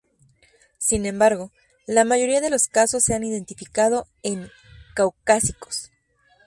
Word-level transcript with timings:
Sin 0.79 1.05
embargo, 1.05 1.51
la 1.85 2.05
mayoría 2.05 2.41
de 2.41 2.49
los 2.49 2.67
casos 2.67 3.03
se 3.03 3.13
han 3.13 3.23
identificado 3.23 4.07
en 4.23 4.49
caucásicos. 4.95 5.91